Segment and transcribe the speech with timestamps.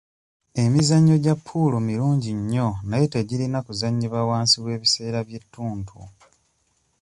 [0.63, 5.97] Emizannyo gya puulu mirungi nnyo naye tegirina kuzannyibwa wansi w'ebiseera by'ettuntu.